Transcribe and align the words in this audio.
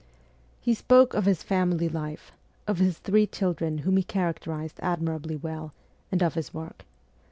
He 0.59 0.73
spoke 0.73 1.13
of 1.13 1.25
his 1.27 1.43
family 1.43 1.87
life, 1.87 2.31
of 2.65 2.79
his 2.79 2.97
three 2.97 3.27
children 3.27 3.77
whom 3.85 3.97
he 3.97 4.03
characterized 4.03 4.79
admirably 4.81 5.35
well, 5.35 5.73
and 6.11 6.23
of 6.23 6.33
his 6.33 6.51
work. 6.55 6.85